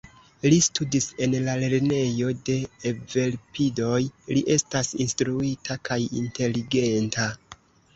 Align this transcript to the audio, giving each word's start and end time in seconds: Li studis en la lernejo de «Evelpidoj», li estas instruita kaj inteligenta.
Li 0.51 0.55
studis 0.67 1.07
en 1.25 1.35
la 1.47 1.53
lernejo 1.65 2.33
de 2.49 2.57
«Evelpidoj», 2.93 4.01
li 4.35 4.47
estas 4.59 4.93
instruita 5.09 5.83
kaj 5.91 6.05
inteligenta. 6.27 7.35